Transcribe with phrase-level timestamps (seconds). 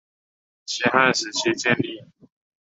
[0.65, 2.01] 西汉时期建立。